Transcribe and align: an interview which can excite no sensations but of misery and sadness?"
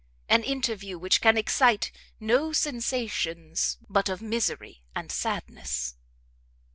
an 0.27 0.41
interview 0.43 0.97
which 0.97 1.21
can 1.21 1.37
excite 1.37 1.91
no 2.19 2.51
sensations 2.51 3.77
but 3.87 4.09
of 4.09 4.19
misery 4.19 4.81
and 4.95 5.11
sadness?" 5.11 5.95